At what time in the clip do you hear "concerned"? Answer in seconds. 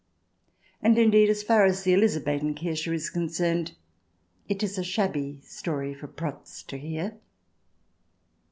3.11-3.73